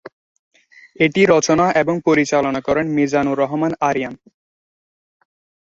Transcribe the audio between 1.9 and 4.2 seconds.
পরিচালনা করেন মিজানুর রহমান আরিয়ান।